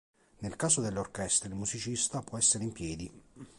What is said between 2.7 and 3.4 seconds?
piedi.